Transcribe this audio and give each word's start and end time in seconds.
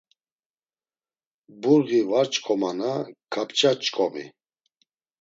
Burği 1.61 2.01
var 2.09 2.27
ç̌ǩomana 2.33 2.93
kapça 3.33 3.71
ç̌ǩomi. 3.83 4.25